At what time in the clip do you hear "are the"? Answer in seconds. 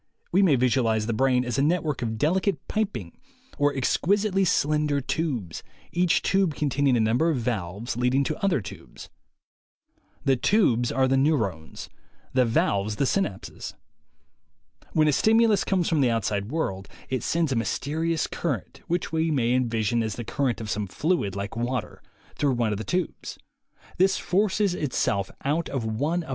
10.91-11.17